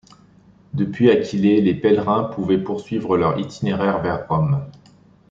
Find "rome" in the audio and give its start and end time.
4.27-4.65